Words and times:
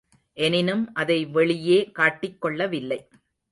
எனினும் 0.37 0.93
அதை 0.93 1.25
வெளியே 1.25 1.91
காட்டிக் 1.91 2.41
கொள்ளவில்லை. 2.41 2.99